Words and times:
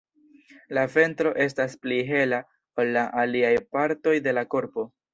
La 0.77 0.85
ventro 0.93 1.33
estas 1.45 1.77
pli 1.85 1.99
hela 2.09 2.41
ol 2.85 2.93
la 2.99 3.07
aliaj 3.27 3.55
partoj 3.79 4.19
de 4.29 4.39
la 4.41 4.51
korpo. 4.57 4.93